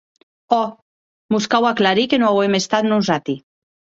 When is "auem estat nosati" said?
2.31-3.37